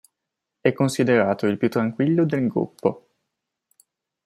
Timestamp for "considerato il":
0.73-1.59